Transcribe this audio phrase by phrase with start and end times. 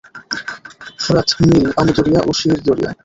[1.03, 2.91] ফোরাত, Nile, Amu Darya ও শির দরিয়া।